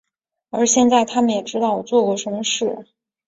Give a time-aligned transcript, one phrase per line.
[0.49, 2.87] 而现在他们也知道我做过什么事。